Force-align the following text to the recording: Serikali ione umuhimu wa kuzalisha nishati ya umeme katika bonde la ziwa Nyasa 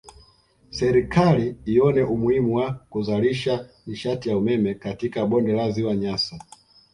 Serikali 0.79 1.45
ione 1.73 2.03
umuhimu 2.13 2.51
wa 2.59 2.67
kuzalisha 2.91 3.53
nishati 3.85 4.25
ya 4.29 4.37
umeme 4.41 4.71
katika 4.85 5.17
bonde 5.25 5.51
la 5.53 5.65
ziwa 5.71 5.95
Nyasa 6.01 6.35